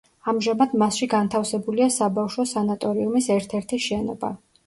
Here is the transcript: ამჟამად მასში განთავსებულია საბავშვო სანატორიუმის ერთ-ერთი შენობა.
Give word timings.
ამჟამად 0.31 0.71
მასში 0.83 1.07
განთავსებულია 1.11 1.91
საბავშვო 1.97 2.47
სანატორიუმის 2.53 3.31
ერთ-ერთი 3.37 3.79
შენობა. 3.89 4.35